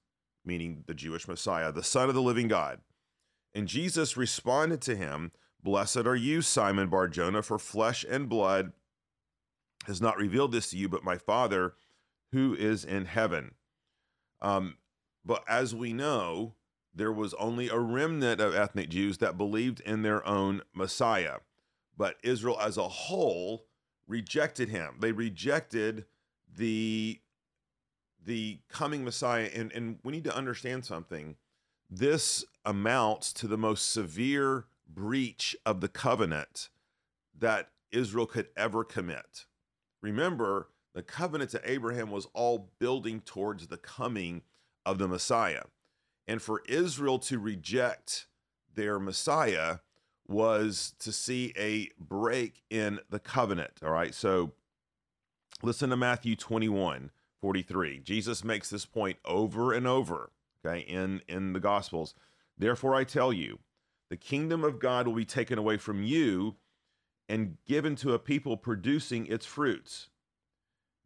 meaning 0.44 0.84
the 0.86 0.94
Jewish 0.94 1.28
Messiah, 1.28 1.72
the 1.72 1.82
Son 1.82 2.08
of 2.08 2.14
the 2.14 2.22
living 2.22 2.48
God. 2.48 2.80
And 3.54 3.68
Jesus 3.68 4.16
responded 4.16 4.80
to 4.82 4.96
him, 4.96 5.32
Blessed 5.62 6.06
are 6.06 6.16
you, 6.16 6.40
Simon 6.42 6.88
Bar 6.88 7.08
Jonah, 7.08 7.42
for 7.42 7.58
flesh 7.58 8.04
and 8.08 8.28
blood 8.28 8.72
has 9.86 10.00
not 10.00 10.16
revealed 10.16 10.52
this 10.52 10.70
to 10.70 10.76
you, 10.76 10.88
but 10.88 11.02
my 11.02 11.16
Father 11.16 11.74
who 12.32 12.54
is 12.54 12.84
in 12.84 13.06
heaven. 13.06 13.54
Um, 14.40 14.76
but 15.24 15.42
as 15.48 15.74
we 15.74 15.92
know, 15.92 16.54
there 16.94 17.12
was 17.12 17.34
only 17.34 17.68
a 17.68 17.78
remnant 17.78 18.40
of 18.40 18.54
ethnic 18.54 18.90
Jews 18.90 19.18
that 19.18 19.38
believed 19.38 19.80
in 19.80 20.02
their 20.02 20.26
own 20.26 20.62
Messiah. 20.74 21.38
But 21.96 22.16
Israel 22.22 22.58
as 22.60 22.76
a 22.76 22.88
whole 22.88 23.64
rejected 24.06 24.68
him. 24.68 24.96
They 25.00 25.12
rejected 25.12 26.04
the 26.54 27.20
the 28.28 28.58
coming 28.68 29.04
Messiah. 29.04 29.48
And, 29.54 29.72
and 29.72 29.98
we 30.04 30.12
need 30.12 30.24
to 30.24 30.36
understand 30.36 30.84
something. 30.84 31.36
This 31.90 32.44
amounts 32.64 33.32
to 33.32 33.48
the 33.48 33.56
most 33.56 33.90
severe 33.90 34.66
breach 34.86 35.56
of 35.64 35.80
the 35.80 35.88
covenant 35.88 36.68
that 37.36 37.70
Israel 37.90 38.26
could 38.26 38.48
ever 38.54 38.84
commit. 38.84 39.46
Remember, 40.02 40.68
the 40.94 41.02
covenant 41.02 41.50
to 41.52 41.70
Abraham 41.70 42.10
was 42.10 42.26
all 42.34 42.70
building 42.78 43.22
towards 43.22 43.68
the 43.68 43.78
coming 43.78 44.42
of 44.84 44.98
the 44.98 45.08
Messiah. 45.08 45.64
And 46.26 46.42
for 46.42 46.62
Israel 46.68 47.18
to 47.20 47.38
reject 47.38 48.26
their 48.74 48.98
Messiah 48.98 49.78
was 50.26 50.92
to 50.98 51.12
see 51.12 51.54
a 51.56 51.88
break 51.98 52.62
in 52.68 53.00
the 53.08 53.18
covenant. 53.18 53.72
All 53.82 53.90
right. 53.90 54.14
So 54.14 54.52
listen 55.62 55.88
to 55.88 55.96
Matthew 55.96 56.36
21 56.36 57.10
43. 57.40 58.00
Jesus 58.00 58.44
makes 58.44 58.70
this 58.70 58.84
point 58.86 59.18
over 59.24 59.72
and 59.72 59.86
over, 59.86 60.30
okay, 60.64 60.80
in, 60.80 61.22
in 61.28 61.52
the 61.52 61.60
Gospels. 61.60 62.14
Therefore, 62.56 62.94
I 62.94 63.04
tell 63.04 63.32
you, 63.32 63.58
the 64.10 64.16
kingdom 64.16 64.64
of 64.64 64.78
God 64.78 65.06
will 65.06 65.14
be 65.14 65.24
taken 65.24 65.58
away 65.58 65.76
from 65.76 66.02
you 66.02 66.56
and 67.28 67.58
given 67.66 67.94
to 67.96 68.14
a 68.14 68.18
people 68.18 68.56
producing 68.56 69.26
its 69.26 69.44
fruits. 69.44 70.08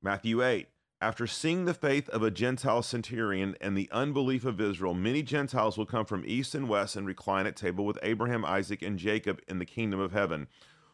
Matthew 0.03 0.43
8. 0.43 0.69
After 1.01 1.27
seeing 1.27 1.65
the 1.65 1.75
faith 1.75 2.09
of 2.11 2.23
a 2.23 2.31
Gentile 2.31 2.83
centurion 2.83 3.57
and 3.61 3.77
the 3.77 3.89
unbelief 3.91 4.45
of 4.45 4.61
Israel, 4.61 4.95
many 4.95 5.25
Gentiles 5.25 5.77
will 5.77 5.85
come 5.85 6.05
from 6.07 6.23
east 6.25 6.55
and 6.55 6.69
west 6.69 6.95
and 6.95 7.05
recline 7.05 7.45
at 7.45 7.57
table 7.57 7.85
with 7.85 7.99
Abraham, 8.05 8.45
Isaac, 8.45 8.83
and 8.83 9.01
Jacob 9.01 9.41
in 9.49 9.59
the 9.59 9.67
kingdom 9.67 9.99
of 9.99 10.12
heaven. 10.12 10.47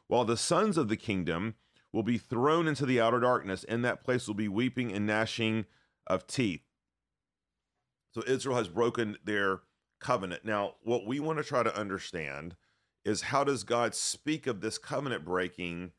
While 0.07 0.25
the 0.25 0.39
sons 0.39 0.79
of 0.79 0.89
the 0.89 0.97
kingdom 0.97 1.57
will 1.93 2.03
be 2.03 2.19
thrown 2.19 2.69
into 2.69 2.87
the 2.87 3.01
outer 3.01 3.21
darkness. 3.21 3.65
In 3.65 3.83
that 3.83 4.03
place 4.03 4.27
will 4.27 4.35
be 4.35 4.49
weeping 4.49 4.93
and 4.93 5.07
gnashing 5.07 5.67
of 6.07 6.27
teeth. 6.27 6.63
So 8.13 8.23
Israel 8.27 8.57
has 8.57 8.69
broken 8.69 9.17
their 9.25 9.61
covenant. 10.01 10.45
Now, 10.45 10.75
what 10.83 11.07
we 11.07 11.21
want 11.21 11.39
to 11.39 11.45
try 11.45 11.63
to 11.63 11.77
understand 11.77 12.57
is 13.05 13.23
how 13.23 13.45
does 13.45 13.65
God 13.65 13.95
speak 13.95 14.47
of 14.47 14.61
this 14.61 14.79
covenant 14.79 15.25
breaking 15.25 15.93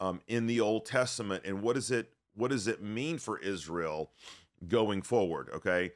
um, 0.00 0.20
in 0.26 0.46
the 0.46 0.60
Old 0.60 0.86
Testament, 0.86 1.44
and 1.44 1.62
what 1.62 1.74
does 1.74 1.90
it 1.90 2.12
what 2.34 2.50
does 2.50 2.68
it 2.68 2.80
mean 2.80 3.18
for 3.18 3.38
Israel 3.38 4.12
going 4.66 5.02
forward? 5.02 5.50
Okay, 5.54 5.92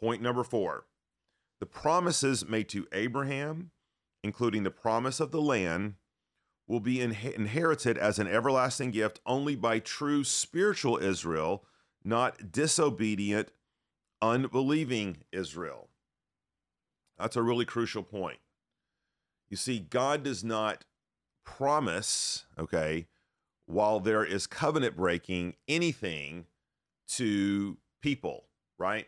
point 0.00 0.20
number 0.20 0.42
four: 0.42 0.86
the 1.60 1.66
promises 1.66 2.48
made 2.48 2.68
to 2.70 2.86
Abraham, 2.92 3.70
including 4.22 4.64
the 4.64 4.70
promise 4.70 5.20
of 5.20 5.30
the 5.30 5.40
land, 5.40 5.94
will 6.68 6.80
be 6.80 7.00
inherited 7.00 7.96
as 7.96 8.18
an 8.18 8.26
everlasting 8.26 8.90
gift 8.90 9.20
only 9.24 9.54
by 9.54 9.78
true 9.78 10.24
spiritual 10.24 10.98
Israel, 10.98 11.64
not 12.04 12.50
disobedient, 12.50 13.50
unbelieving 14.20 15.18
Israel. 15.32 15.88
That's 17.18 17.36
a 17.36 17.42
really 17.42 17.64
crucial 17.64 18.02
point. 18.02 18.38
You 19.48 19.56
see, 19.56 19.78
God 19.78 20.24
does 20.24 20.42
not 20.42 20.84
promise, 21.44 22.46
okay, 22.58 23.06
while 23.66 24.00
there 24.00 24.24
is 24.24 24.46
covenant 24.46 24.96
breaking, 24.96 25.54
anything 25.68 26.46
to 27.08 27.76
people, 28.02 28.46
right? 28.76 29.06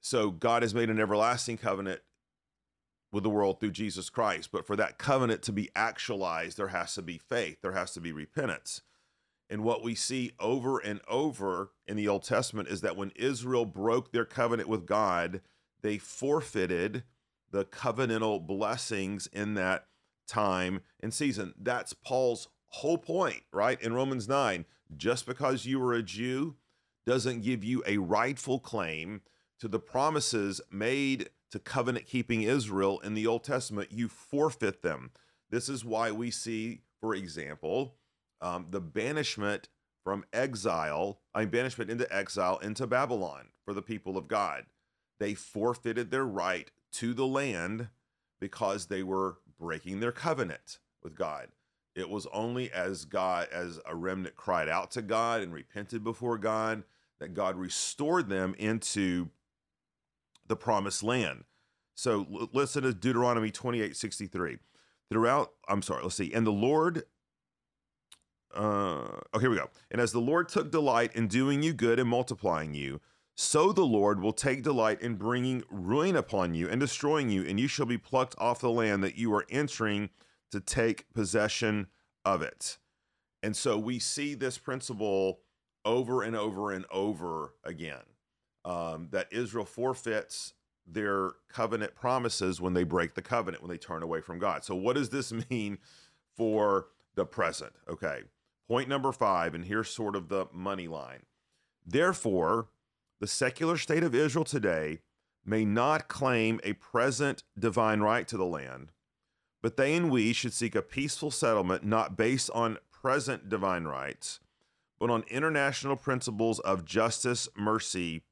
So 0.00 0.30
God 0.30 0.62
has 0.62 0.74
made 0.74 0.90
an 0.90 1.00
everlasting 1.00 1.56
covenant 1.56 2.02
with 3.14 3.22
the 3.22 3.30
world 3.30 3.60
through 3.60 3.70
Jesus 3.70 4.10
Christ. 4.10 4.50
But 4.50 4.66
for 4.66 4.74
that 4.74 4.98
covenant 4.98 5.40
to 5.42 5.52
be 5.52 5.70
actualized, 5.76 6.58
there 6.58 6.68
has 6.68 6.94
to 6.94 7.02
be 7.02 7.16
faith, 7.16 7.58
there 7.62 7.72
has 7.72 7.92
to 7.92 8.00
be 8.00 8.10
repentance. 8.10 8.82
And 9.48 9.62
what 9.62 9.84
we 9.84 9.94
see 9.94 10.32
over 10.40 10.78
and 10.78 11.00
over 11.06 11.70
in 11.86 11.96
the 11.96 12.08
Old 12.08 12.24
Testament 12.24 12.68
is 12.68 12.80
that 12.80 12.96
when 12.96 13.12
Israel 13.14 13.66
broke 13.66 14.10
their 14.10 14.24
covenant 14.24 14.68
with 14.68 14.84
God, 14.84 15.42
they 15.80 15.96
forfeited 15.96 17.04
the 17.52 17.64
covenantal 17.64 18.44
blessings 18.44 19.28
in 19.28 19.54
that 19.54 19.86
time 20.26 20.80
and 20.98 21.14
season. 21.14 21.54
That's 21.56 21.92
Paul's 21.92 22.48
whole 22.66 22.98
point, 22.98 23.42
right? 23.52 23.80
In 23.80 23.92
Romans 23.92 24.28
9, 24.28 24.64
just 24.96 25.24
because 25.24 25.66
you 25.66 25.78
were 25.78 25.92
a 25.92 26.02
Jew 26.02 26.56
doesn't 27.06 27.42
give 27.42 27.62
you 27.62 27.80
a 27.86 27.98
rightful 27.98 28.58
claim 28.58 29.20
to 29.60 29.68
the 29.68 29.78
promises 29.78 30.60
made 30.72 31.28
to 31.50 31.58
covenant 31.58 32.06
keeping 32.06 32.42
Israel 32.42 33.00
in 33.00 33.14
the 33.14 33.26
Old 33.26 33.44
Testament. 33.44 33.92
You 33.92 34.08
forfeit 34.08 34.82
them. 34.82 35.10
This 35.50 35.68
is 35.68 35.84
why 35.84 36.10
we 36.10 36.30
see, 36.30 36.80
for 37.00 37.14
example, 37.14 37.94
um, 38.40 38.66
the 38.70 38.80
banishment 38.80 39.68
from 40.02 40.24
exile, 40.32 41.20
I 41.34 41.40
mean, 41.40 41.48
banishment 41.48 41.90
into 41.90 42.12
exile 42.14 42.58
into 42.58 42.86
Babylon 42.86 43.48
for 43.64 43.72
the 43.72 43.82
people 43.82 44.18
of 44.18 44.28
God. 44.28 44.64
They 45.18 45.34
forfeited 45.34 46.10
their 46.10 46.26
right 46.26 46.70
to 46.94 47.14
the 47.14 47.26
land 47.26 47.88
because 48.40 48.86
they 48.86 49.02
were 49.02 49.38
breaking 49.58 50.00
their 50.00 50.12
covenant 50.12 50.78
with 51.02 51.14
God. 51.14 51.48
It 51.94 52.10
was 52.10 52.26
only 52.32 52.70
as 52.72 53.04
God, 53.04 53.48
as 53.52 53.80
a 53.86 53.94
remnant 53.94 54.36
cried 54.36 54.68
out 54.68 54.90
to 54.92 55.02
God 55.02 55.40
and 55.40 55.52
repented 55.52 56.02
before 56.02 56.38
God, 56.38 56.82
that 57.20 57.34
God 57.34 57.56
restored 57.56 58.28
them 58.28 58.54
into 58.58 59.30
the 60.46 60.56
promised 60.56 61.02
land. 61.02 61.44
So 61.94 62.48
listen 62.52 62.82
to 62.82 62.92
Deuteronomy 62.92 63.50
28 63.50 63.96
63. 63.96 64.58
Throughout, 65.10 65.52
I'm 65.68 65.82
sorry, 65.82 66.02
let's 66.02 66.16
see. 66.16 66.32
And 66.32 66.46
the 66.46 66.50
Lord, 66.50 67.04
uh, 68.54 69.20
oh, 69.32 69.38
here 69.38 69.50
we 69.50 69.56
go. 69.56 69.68
And 69.90 70.00
as 70.00 70.12
the 70.12 70.20
Lord 70.20 70.48
took 70.48 70.70
delight 70.70 71.14
in 71.14 71.28
doing 71.28 71.62
you 71.62 71.72
good 71.72 71.98
and 71.98 72.08
multiplying 72.08 72.74
you, 72.74 73.00
so 73.36 73.72
the 73.72 73.84
Lord 73.84 74.20
will 74.20 74.32
take 74.32 74.62
delight 74.62 75.02
in 75.02 75.16
bringing 75.16 75.62
ruin 75.70 76.16
upon 76.16 76.54
you 76.54 76.68
and 76.68 76.80
destroying 76.80 77.30
you, 77.30 77.44
and 77.44 77.60
you 77.60 77.68
shall 77.68 77.86
be 77.86 77.98
plucked 77.98 78.34
off 78.38 78.60
the 78.60 78.70
land 78.70 79.02
that 79.04 79.16
you 79.16 79.32
are 79.34 79.44
entering 79.50 80.10
to 80.52 80.60
take 80.60 81.12
possession 81.12 81.88
of 82.24 82.42
it. 82.42 82.78
And 83.42 83.56
so 83.56 83.76
we 83.76 83.98
see 83.98 84.34
this 84.34 84.56
principle 84.56 85.40
over 85.84 86.22
and 86.22 86.34
over 86.34 86.70
and 86.70 86.86
over 86.90 87.54
again 87.64 88.13
um, 88.64 89.08
that 89.10 89.28
Israel 89.30 89.64
forfeits 89.64 90.54
their 90.86 91.32
covenant 91.48 91.94
promises 91.94 92.60
when 92.60 92.74
they 92.74 92.84
break 92.84 93.14
the 93.14 93.22
covenant, 93.22 93.62
when 93.62 93.70
they 93.70 93.78
turn 93.78 94.02
away 94.02 94.20
from 94.20 94.38
God. 94.38 94.64
So, 94.64 94.74
what 94.74 94.96
does 94.96 95.10
this 95.10 95.32
mean 95.50 95.78
for 96.36 96.88
the 97.14 97.24
present? 97.24 97.72
Okay. 97.88 98.22
Point 98.66 98.88
number 98.88 99.12
five, 99.12 99.54
and 99.54 99.66
here's 99.66 99.90
sort 99.90 100.16
of 100.16 100.28
the 100.28 100.46
money 100.50 100.88
line. 100.88 101.24
Therefore, 101.84 102.68
the 103.20 103.26
secular 103.26 103.76
state 103.76 104.02
of 104.02 104.14
Israel 104.14 104.44
today 104.44 105.00
may 105.44 105.66
not 105.66 106.08
claim 106.08 106.60
a 106.64 106.72
present 106.74 107.42
divine 107.58 108.00
right 108.00 108.26
to 108.26 108.38
the 108.38 108.46
land, 108.46 108.90
but 109.60 109.76
they 109.76 109.94
and 109.94 110.10
we 110.10 110.32
should 110.32 110.54
seek 110.54 110.74
a 110.74 110.82
peaceful 110.82 111.30
settlement 111.30 111.84
not 111.84 112.16
based 112.16 112.50
on 112.54 112.78
present 112.90 113.50
divine 113.50 113.84
rights, 113.84 114.40
but 114.98 115.10
on 115.10 115.24
international 115.28 115.96
principles 115.96 116.58
of 116.60 116.86
justice, 116.86 117.48
mercy, 117.54 118.22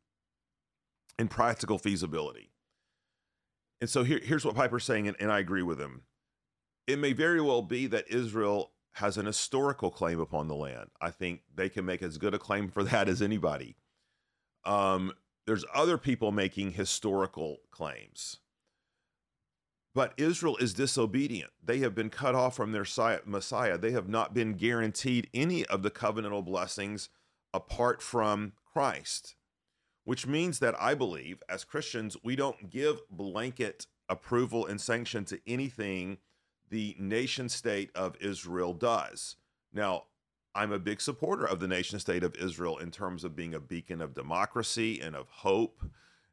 and 1.18 1.30
practical 1.30 1.78
feasibility. 1.78 2.50
And 3.80 3.90
so 3.90 4.04
here, 4.04 4.20
here's 4.22 4.44
what 4.44 4.54
Piper's 4.54 4.84
saying, 4.84 5.08
and, 5.08 5.16
and 5.18 5.30
I 5.30 5.40
agree 5.40 5.62
with 5.62 5.80
him. 5.80 6.02
It 6.86 6.98
may 6.98 7.12
very 7.12 7.40
well 7.40 7.62
be 7.62 7.86
that 7.88 8.08
Israel 8.08 8.72
has 8.94 9.16
an 9.16 9.26
historical 9.26 9.90
claim 9.90 10.20
upon 10.20 10.48
the 10.48 10.54
land. 10.54 10.90
I 11.00 11.10
think 11.10 11.40
they 11.54 11.68
can 11.68 11.84
make 11.84 12.02
as 12.02 12.18
good 12.18 12.34
a 12.34 12.38
claim 12.38 12.68
for 12.68 12.84
that 12.84 13.08
as 13.08 13.22
anybody. 13.22 13.76
Um, 14.64 15.12
there's 15.46 15.64
other 15.74 15.98
people 15.98 16.30
making 16.30 16.72
historical 16.72 17.58
claims. 17.70 18.38
But 19.94 20.14
Israel 20.16 20.56
is 20.56 20.72
disobedient. 20.72 21.50
They 21.62 21.78
have 21.78 21.94
been 21.94 22.08
cut 22.08 22.34
off 22.34 22.56
from 22.56 22.72
their 22.72 22.86
Messiah. 23.26 23.76
They 23.76 23.90
have 23.90 24.08
not 24.08 24.32
been 24.32 24.54
guaranteed 24.54 25.28
any 25.34 25.66
of 25.66 25.82
the 25.82 25.90
covenantal 25.90 26.44
blessings 26.44 27.10
apart 27.52 28.00
from 28.00 28.52
Christ, 28.72 29.34
which 30.04 30.26
means 30.26 30.58
that 30.58 30.74
I 30.80 30.94
believe 30.94 31.42
as 31.48 31.64
Christians, 31.64 32.16
we 32.22 32.36
don't 32.36 32.70
give 32.70 33.00
blanket 33.10 33.86
approval 34.08 34.66
and 34.66 34.80
sanction 34.80 35.24
to 35.26 35.40
anything 35.46 36.18
the 36.70 36.96
nation 36.98 37.48
state 37.48 37.90
of 37.94 38.16
Israel 38.20 38.72
does. 38.72 39.36
Now, 39.72 40.04
I'm 40.54 40.72
a 40.72 40.78
big 40.78 41.00
supporter 41.00 41.46
of 41.46 41.60
the 41.60 41.68
nation 41.68 41.98
state 41.98 42.24
of 42.24 42.34
Israel 42.36 42.78
in 42.78 42.90
terms 42.90 43.24
of 43.24 43.36
being 43.36 43.54
a 43.54 43.60
beacon 43.60 44.02
of 44.02 44.14
democracy 44.14 45.00
and 45.00 45.16
of 45.16 45.28
hope 45.28 45.82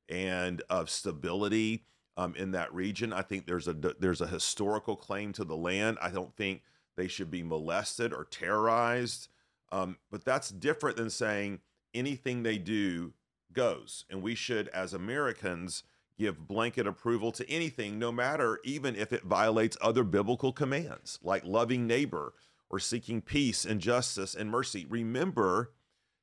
and 0.09 0.61
of 0.69 0.89
stability 0.89 1.85
um, 2.17 2.35
in 2.35 2.51
that 2.51 2.73
region. 2.73 3.13
I 3.13 3.21
think 3.21 3.45
there's 3.45 3.67
a 3.67 3.73
there's 3.73 4.21
a 4.21 4.27
historical 4.27 4.95
claim 4.95 5.31
to 5.33 5.45
the 5.45 5.55
land. 5.55 5.97
I 6.01 6.09
don't 6.09 6.35
think 6.35 6.63
they 6.97 7.07
should 7.07 7.31
be 7.31 7.43
molested 7.43 8.11
or 8.11 8.25
terrorized. 8.25 9.29
Um, 9.71 9.97
but 10.11 10.25
that's 10.25 10.49
different 10.49 10.97
than 10.97 11.09
saying 11.09 11.59
anything 11.93 12.43
they 12.43 12.57
do 12.57 13.13
goes. 13.53 14.05
And 14.09 14.21
we 14.21 14.35
should, 14.35 14.67
as 14.69 14.93
Americans, 14.93 15.83
give 16.17 16.47
blanket 16.47 16.85
approval 16.85 17.31
to 17.31 17.49
anything, 17.49 17.97
no 17.97 18.11
matter 18.11 18.59
even 18.63 18.95
if 18.95 19.13
it 19.13 19.23
violates 19.23 19.77
other 19.81 20.03
biblical 20.03 20.51
commands, 20.51 21.17
like 21.23 21.43
loving 21.45 21.87
neighbor 21.87 22.33
or 22.69 22.79
seeking 22.79 23.21
peace 23.21 23.65
and 23.65 23.79
justice 23.79 24.35
and 24.35 24.51
mercy. 24.51 24.85
Remember, 24.89 25.71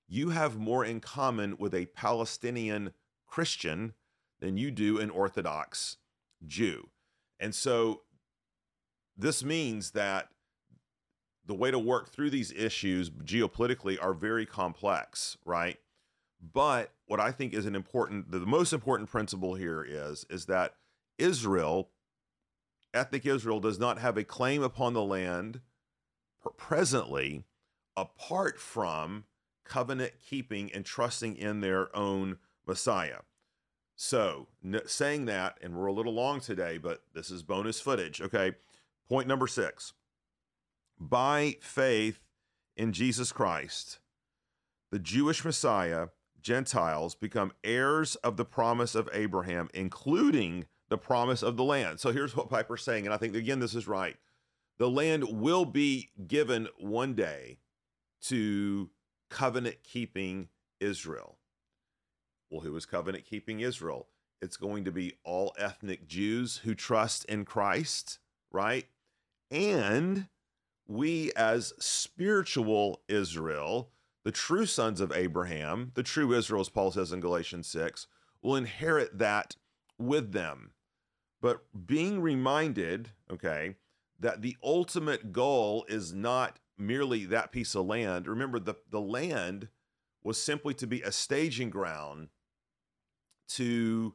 you 0.09 0.31
have 0.31 0.59
more 0.59 0.85
in 0.85 1.01
common 1.01 1.57
with 1.59 1.75
a 1.75 1.87
Palestinian 1.87 2.93
Christian 3.27 3.95
than 4.41 4.57
you 4.57 4.71
do 4.71 4.99
an 4.99 5.11
Orthodox 5.11 5.97
Jew. 6.47 6.91
And 7.41 7.55
so 7.55 8.03
this 9.17 9.43
means 9.43 9.93
that 9.93 10.29
the 11.47 11.55
way 11.55 11.71
to 11.71 11.79
work 11.79 12.11
through 12.11 12.31
these 12.31 12.53
issues 12.53 13.09
geopolitically 13.11 13.97
are 14.01 14.13
very 14.13 14.47
complex, 14.47 15.37
right? 15.45 15.79
But 16.41 16.93
what 17.07 17.21
I 17.21 17.33
think 17.33 17.55
is 17.55 17.67
an 17.67 17.75
important, 17.75 18.31
the 18.31 18.41
most 18.41 18.73
important 18.73 19.11
principle 19.11 19.55
here 19.55 19.85
is, 19.87 20.27
is 20.29 20.47
that 20.47 20.75
Israel, 21.19 21.91
ethnic 22.93 23.27
Israel, 23.27 23.61
does 23.61 23.79
not 23.79 23.99
have 23.99 24.17
a 24.17 24.25
claim 24.25 24.63
upon 24.63 24.93
the 24.93 25.03
land 25.03 25.61
presently 26.57 27.45
apart 27.97 28.61
from 28.61 29.25
covenant 29.65 30.13
keeping 30.25 30.73
and 30.73 30.85
trusting 30.85 31.37
in 31.37 31.61
their 31.61 31.95
own 31.97 32.39
Messiah. 32.67 33.21
So, 33.97 34.49
saying 34.85 35.25
that, 35.25 35.59
and 35.63 35.75
we're 35.75 35.87
a 35.87 35.93
little 35.93 36.13
long 36.13 36.41
today, 36.41 36.77
but 36.77 37.03
this 37.15 37.31
is 37.31 37.43
bonus 37.43 37.81
footage. 37.81 38.21
Okay. 38.21 38.53
Point 39.09 39.27
number 39.27 39.47
six 39.47 39.95
by 40.99 41.57
faith 41.61 42.21
in 42.77 42.93
Jesus 42.93 43.33
Christ, 43.33 43.99
the 44.91 44.99
Jewish 44.99 45.45
Messiah, 45.45 46.09
Gentiles 46.47 47.17
become 47.17 47.53
heirs 47.65 48.15
of 48.17 48.37
the 48.37 48.45
promise 48.45 48.95
of 48.95 49.09
Abraham, 49.13 49.69
including 49.75 50.67
the 50.89 50.97
promise 50.97 51.43
of 51.43 51.57
the 51.57 51.65
land. 51.65 51.99
So 51.99 52.13
here's 52.13 52.37
what 52.37 52.49
Piper's 52.49 52.85
saying, 52.85 53.05
and 53.05 53.13
I 53.13 53.17
think 53.17 53.35
again 53.35 53.59
this 53.59 53.75
is 53.75 53.89
right. 53.89 54.17
The 54.79 54.89
land 54.89 55.25
will 55.25 55.65
be 55.65 56.11
given 56.29 56.69
one 56.79 57.15
day 57.15 57.59
to 58.27 58.91
covenant 59.29 59.79
keeping 59.83 60.49
Israel. 60.79 61.39
Well, 62.49 62.61
who 62.61 62.77
is 62.77 62.87
covenant 62.87 63.25
keeping 63.25 63.59
Israel? 63.59 64.07
It's 64.41 64.57
going 64.57 64.85
to 64.85 64.93
be 64.93 65.15
all 65.25 65.53
ethnic 65.59 66.07
Jews 66.07 66.59
who 66.59 66.77
trust 66.77 67.25
in 67.25 67.45
Christ, 67.45 68.21
right? 68.53 68.87
And 69.51 70.29
we, 70.87 71.33
as 71.33 71.73
spiritual 71.81 73.01
Israel, 73.09 73.91
the 74.27 74.33
true 74.33 74.67
sons 74.67 75.01
of 75.01 75.13
Abraham, 75.13 75.93
the 75.95 76.03
true 76.03 76.33
Israel, 76.33 76.61
as 76.61 76.69
Paul 76.69 76.91
says 76.91 77.13
in 77.13 77.21
Galatians 77.21 77.69
6, 77.69 78.09
will 78.43 78.57
inherit 78.57 79.19
that 79.19 79.55
with 80.01 80.33
them. 80.33 80.73
But 81.41 81.61
being 81.87 82.21
reminded, 82.21 83.11
okay, 83.31 83.77
that 84.19 84.43
the 84.43 84.57
ultimate 84.65 85.33
goal 85.33 85.87
is 85.89 86.13
not 86.13 86.59
merely 86.77 87.25
that 87.27 87.53
piece 87.53 87.77
of 87.77 87.87
land. 87.87 88.27
Remember, 88.27 88.59
the, 88.59 88.75
the 88.91 89.01
land 89.01 89.69
was 90.25 90.43
simply 90.43 90.75
to 90.75 90.89
be 90.89 91.03
a 91.03 91.13
staging 91.13 91.71
ground 91.71 92.31
to 93.51 94.13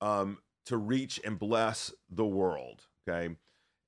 um, 0.00 0.38
to 0.66 0.76
reach 0.76 1.20
and 1.24 1.38
bless 1.38 1.92
the 2.10 2.26
world. 2.26 2.88
Okay, 3.08 3.36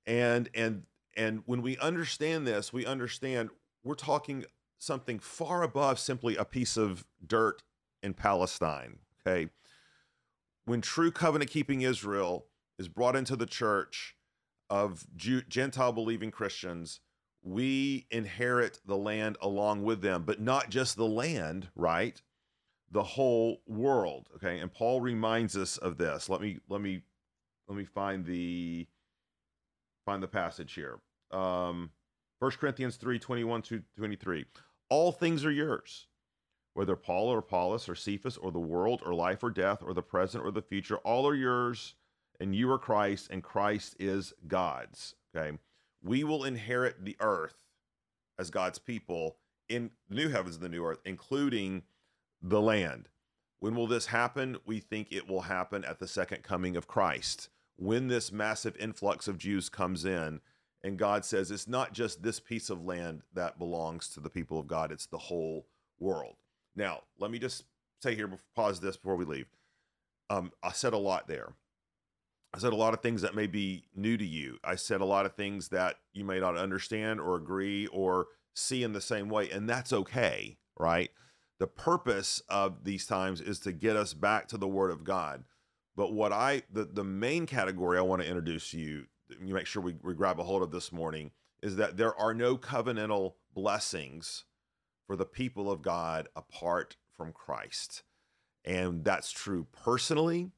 and 0.07 0.48
and 0.55 0.85
and 1.16 1.42
when 1.44 1.61
we 1.61 1.76
understand 1.79 2.46
this, 2.46 2.72
we 2.72 2.87
understand 2.87 3.50
we're 3.83 3.94
talking 3.96 4.44
something 4.79 5.19
far 5.19 5.62
above 5.62 5.99
simply 5.99 6.37
a 6.37 6.45
piece 6.45 6.77
of 6.77 7.07
dirt 7.25 7.62
in 8.03 8.15
Palestine. 8.15 8.99
Okay, 9.27 9.51
when 10.65 10.81
true 10.81 11.11
covenant 11.11 11.51
keeping 11.51 11.83
Israel 11.83 12.47
is 12.79 12.89
brought 12.89 13.17
into 13.17 13.37
the 13.37 13.47
church 13.47 14.17
of 14.69 15.07
Jew, 15.17 15.43
Gentile 15.43 15.93
believing 15.93 16.31
Christians, 16.31 17.01
we 17.43 18.07
inherit 18.11 18.81
the 18.85 18.97
land 18.97 19.37
along 19.41 19.85
with 19.85 20.03
them, 20.03 20.25
but 20.25 20.41
not 20.41 20.69
just 20.69 20.97
the 20.97 21.07
land, 21.07 21.69
right? 21.77 22.21
The 22.91 23.03
whole 23.03 23.62
world. 23.67 24.29
Okay. 24.37 24.59
And 24.59 24.73
Paul 24.73 25.01
reminds 25.01 25.57
us 25.57 25.77
of 25.77 25.97
this. 25.97 26.29
Let 26.29 26.41
me 26.41 26.59
let 26.69 26.81
me 26.81 27.03
let 27.69 27.79
me 27.79 27.85
find 27.85 28.25
the 28.25 28.87
find 30.05 30.23
the 30.23 30.29
passage 30.29 30.75
here. 30.75 30.99
Um 31.31 31.91
1 32.39 32.51
Corinthians 32.53 32.97
3, 32.97 33.19
21 33.19 33.62
to 33.62 33.83
23. 33.97 34.45
All 34.88 35.12
things 35.12 35.44
are 35.44 35.51
yours. 35.51 36.07
Whether 36.75 36.96
Paul 36.96 37.29
or 37.29 37.38
Apollos 37.38 37.88
or 37.88 37.94
Cephas 37.94 38.37
or 38.37 38.53
the 38.53 38.59
world 38.59 39.03
or 39.05 39.14
life 39.14 39.42
or 39.42 39.51
death 39.51 39.83
or 39.83 39.94
the 39.94 40.03
present 40.03 40.44
or 40.44 40.51
the 40.51 40.62
future, 40.62 40.99
all 40.99 41.27
are 41.27 41.35
yours 41.35 41.94
and 42.40 42.55
you 42.55 42.70
are 42.70 42.79
Christ, 42.79 43.29
and 43.31 43.42
Christ 43.42 43.96
is 43.99 44.35
God's. 44.46 45.14
Okay. 45.35 45.57
We 46.03 46.25
will 46.25 46.44
inherit 46.44 47.05
the 47.05 47.16
earth 47.20 47.57
as 48.38 48.51
God's 48.51 48.79
people 48.79 49.37
in 49.68 49.90
the 50.09 50.16
new 50.16 50.29
heavens 50.29 50.57
and 50.57 50.64
the 50.64 50.68
new 50.68 50.85
earth, 50.85 51.01
including 51.05 51.83
the 52.42 52.61
land. 52.61 53.09
When 53.59 53.75
will 53.75 53.87
this 53.87 54.07
happen? 54.07 54.59
We 54.66 54.81
think 54.81 55.09
it 55.11 55.29
will 55.29 55.42
happen 55.42 55.85
at 55.85 55.99
the 55.99 56.07
second 56.07 56.42
coming 56.42 56.77
of 56.77 56.87
Christ. 56.87 57.49
When 57.77 58.09
this 58.09 58.31
massive 58.31 58.77
influx 58.77 59.29
of 59.29 59.38
Jews 59.38 59.68
comes 59.68 60.05
in, 60.05 60.40
and 60.87 60.96
God 60.96 61.25
says 61.25 61.51
it's 61.51 61.66
not 61.66 61.92
just 61.92 62.22
this 62.22 62.38
piece 62.38 62.70
of 62.70 62.85
land 62.85 63.22
that 63.35 63.59
belongs 63.59 64.09
to 64.11 64.20
the 64.20 64.31
people 64.31 64.61
of 64.61 64.68
God, 64.68 64.92
it's 64.92 65.07
the 65.07 65.18
whole 65.18 65.66
world. 65.99 66.37
Now, 66.77 67.01
let 67.18 67.33
me 67.33 67.40
just 67.40 67.64
say 68.01 68.14
here, 68.14 68.31
pause 68.55 68.79
this 68.79 68.96
before 68.96 69.16
we 69.16 69.25
leave. 69.25 69.49
Um, 70.31 70.53
I 70.62 70.70
said 70.70 70.92
a 70.92 70.99
lot 70.99 71.27
there. 71.27 71.55
I 72.55 72.59
said 72.59 72.72
a 72.72 72.77
lot 72.77 72.94
of 72.94 73.01
things 73.01 73.22
that 73.22 73.35
may 73.35 73.49
be 73.49 73.87
new 73.96 74.16
to 74.16 74.25
you. 74.25 74.59
I 74.62 74.77
said 74.77 75.01
a 75.01 75.05
lot 75.05 75.27
of 75.27 75.35
things 75.35 75.70
that 75.70 75.96
you 76.12 76.25
may 76.25 76.38
not 76.38 76.57
understand 76.57 77.20
or 77.20 77.35
agree 77.35 77.88
or 77.88 78.29
see 78.55 78.85
in 78.85 78.92
the 78.92 79.01
same 79.01 79.29
way, 79.29 79.51
and 79.51 79.68
that's 79.68 79.92
okay, 79.92 80.57
right? 80.79 81.11
The 81.59 81.66
purpose 81.66 82.40
of 82.49 82.85
these 82.85 83.07
times 83.07 83.40
is 83.40 83.59
to 83.61 83.72
get 83.72 83.96
us 83.96 84.14
back 84.14 84.46
to 84.49 84.57
the 84.57 84.68
Word 84.68 84.92
of 84.92 85.03
God. 85.03 85.42
But 85.96 86.12
what 86.12 86.33
I, 86.33 86.62
the, 86.72 86.85
the 86.85 87.05
main 87.05 87.46
category 87.46 87.99
I 87.99 88.03
want 88.03 88.22
to 88.22 88.29
introduce 88.29 88.72
you, 88.72 89.07
you 89.45 89.55
make 89.55 89.67
sure 89.67 89.83
we, 89.83 89.95
we 90.03 90.15
grab 90.15 90.41
a 90.41 90.45
hold 90.45 90.62
of 90.62 90.71
this 90.71 90.93
morning, 90.93 91.31
is 91.62 91.77
that 91.77 91.97
there 91.97 92.15
are 92.15 92.35
no 92.35 92.57
covenantal 92.57 93.35
blessings 93.55 94.45
for 95.07 95.17
the 95.17 95.27
people 95.27 95.71
of 95.71 95.83
God 95.83 96.29
apart 96.37 96.97
from 97.17 97.33
Christ. 97.33 98.03
And 98.65 99.05
that's 99.05 99.31
true 99.31 99.67
personally, 99.73 100.51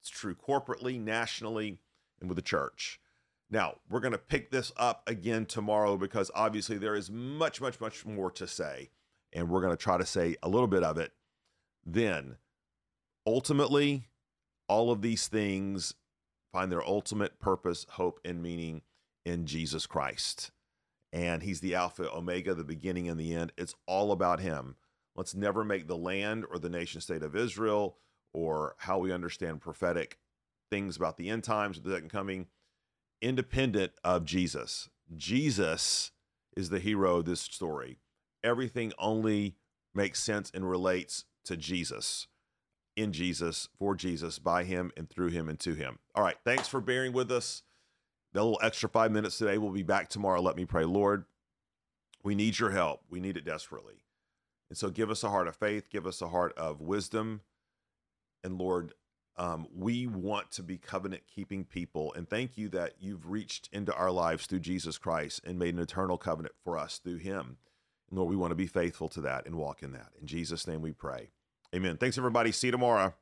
it's 0.00 0.10
true 0.10 0.34
corporately, 0.34 1.00
nationally, 1.00 1.80
and 2.20 2.28
with 2.28 2.36
the 2.36 2.42
church. 2.42 3.00
Now, 3.50 3.76
we're 3.88 4.00
going 4.00 4.12
to 4.12 4.18
pick 4.18 4.50
this 4.50 4.72
up 4.76 5.02
again 5.08 5.46
tomorrow 5.46 5.96
because 5.96 6.30
obviously 6.34 6.78
there 6.78 6.96
is 6.96 7.10
much, 7.10 7.60
much, 7.60 7.80
much 7.80 8.04
more 8.04 8.30
to 8.32 8.46
say. 8.46 8.90
And 9.32 9.48
we're 9.48 9.60
going 9.60 9.72
to 9.72 9.82
try 9.82 9.98
to 9.98 10.06
say 10.06 10.36
a 10.42 10.48
little 10.48 10.66
bit 10.66 10.82
of 10.82 10.98
it. 10.98 11.12
Then, 11.84 12.36
ultimately, 13.26 14.08
all 14.68 14.90
of 14.90 15.02
these 15.02 15.28
things 15.28 15.94
find 16.56 16.72
their 16.72 16.88
ultimate 16.88 17.38
purpose, 17.38 17.84
hope, 17.90 18.18
and 18.24 18.42
meaning 18.42 18.80
in 19.26 19.44
Jesus 19.44 19.84
Christ. 19.84 20.52
And 21.12 21.42
he's 21.42 21.60
the 21.60 21.74
Alpha, 21.74 22.10
Omega, 22.10 22.54
the 22.54 22.64
beginning 22.64 23.10
and 23.10 23.20
the 23.20 23.34
end. 23.34 23.52
It's 23.58 23.74
all 23.86 24.10
about 24.10 24.40
him. 24.40 24.76
Let's 25.14 25.34
never 25.34 25.64
make 25.64 25.86
the 25.86 25.98
land 25.98 26.46
or 26.50 26.58
the 26.58 26.70
nation 26.70 27.02
state 27.02 27.22
of 27.22 27.36
Israel 27.36 27.98
or 28.32 28.74
how 28.78 28.96
we 28.96 29.12
understand 29.12 29.60
prophetic 29.60 30.16
things 30.70 30.96
about 30.96 31.18
the 31.18 31.28
end 31.28 31.44
times, 31.44 31.78
the 31.78 31.92
second 31.92 32.08
coming, 32.08 32.46
independent 33.20 33.92
of 34.02 34.24
Jesus. 34.24 34.88
Jesus 35.14 36.10
is 36.56 36.70
the 36.70 36.78
hero 36.78 37.18
of 37.18 37.26
this 37.26 37.42
story. 37.42 37.98
Everything 38.42 38.94
only 38.98 39.56
makes 39.94 40.22
sense 40.22 40.50
and 40.54 40.66
relates 40.66 41.26
to 41.44 41.54
Jesus, 41.54 42.28
in 42.96 43.12
Jesus, 43.12 43.68
for 43.78 43.94
Jesus, 43.94 44.38
by 44.38 44.64
him, 44.64 44.90
and 44.96 45.08
through 45.08 45.28
him, 45.28 45.48
and 45.48 45.60
to 45.60 45.74
him. 45.74 45.98
All 46.14 46.22
right. 46.24 46.36
Thanks 46.44 46.66
for 46.66 46.80
bearing 46.80 47.12
with 47.12 47.30
us. 47.30 47.62
A 48.34 48.38
little 48.38 48.58
extra 48.62 48.88
five 48.88 49.12
minutes 49.12 49.38
today. 49.38 49.58
We'll 49.58 49.70
be 49.70 49.82
back 49.82 50.08
tomorrow. 50.08 50.40
Let 50.40 50.56
me 50.56 50.64
pray. 50.64 50.84
Lord, 50.84 51.24
we 52.22 52.34
need 52.34 52.58
your 52.58 52.70
help. 52.70 53.00
We 53.08 53.20
need 53.20 53.36
it 53.36 53.44
desperately. 53.44 54.04
And 54.68 54.76
so 54.76 54.90
give 54.90 55.10
us 55.10 55.22
a 55.22 55.30
heart 55.30 55.48
of 55.48 55.56
faith, 55.56 55.88
give 55.90 56.06
us 56.06 56.20
a 56.20 56.28
heart 56.28 56.52
of 56.58 56.80
wisdom 56.80 57.42
and 58.46 58.58
Lord, 58.58 58.94
um, 59.36 59.66
we 59.74 60.06
want 60.06 60.52
to 60.52 60.62
be 60.62 60.78
covenant 60.78 61.24
keeping 61.26 61.64
people. 61.64 62.14
And 62.14 62.30
thank 62.30 62.56
you 62.56 62.68
that 62.70 62.94
you've 63.00 63.28
reached 63.28 63.68
into 63.72 63.92
our 63.92 64.10
lives 64.10 64.46
through 64.46 64.60
Jesus 64.60 64.98
Christ 64.98 65.40
and 65.44 65.58
made 65.58 65.74
an 65.74 65.80
eternal 65.80 66.16
covenant 66.16 66.54
for 66.62 66.78
us 66.78 66.98
through 66.98 67.18
him. 67.18 67.58
And 68.08 68.18
Lord, 68.18 68.30
we 68.30 68.36
want 68.36 68.52
to 68.52 68.56
be 68.56 68.68
faithful 68.68 69.08
to 69.10 69.20
that 69.22 69.44
and 69.44 69.56
walk 69.56 69.82
in 69.82 69.92
that. 69.92 70.12
In 70.20 70.26
Jesus' 70.26 70.66
name 70.66 70.80
we 70.80 70.92
pray. 70.92 71.30
Amen. 71.76 71.98
Thanks, 71.98 72.16
everybody. 72.16 72.52
See 72.52 72.68
you 72.68 72.72
tomorrow. 72.72 73.14